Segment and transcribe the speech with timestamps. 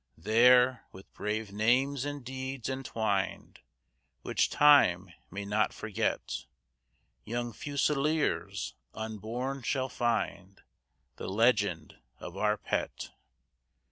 [0.17, 3.59] There, with brave names and deeds entwined,
[4.23, 6.47] Which Time may not forget,
[7.23, 10.63] Young Fusiliers unborn shall find
[11.17, 13.11] The legend of our pet.